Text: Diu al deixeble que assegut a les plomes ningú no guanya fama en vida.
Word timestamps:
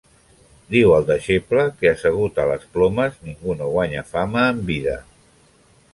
Diu 0.75 0.93
al 0.93 1.03
deixeble 1.09 1.65
que 1.83 1.91
assegut 1.91 2.41
a 2.43 2.47
les 2.53 2.65
plomes 2.77 3.21
ningú 3.27 3.57
no 3.61 3.69
guanya 3.77 4.03
fama 4.17 4.51
en 4.55 4.65
vida. 4.71 5.01